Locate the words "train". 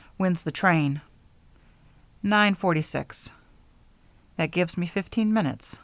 0.51-1.01